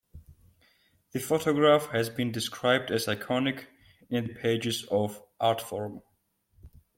[1.11, 3.65] The photograph has been described as "iconic"
[4.09, 6.01] in the pages of "Artforum".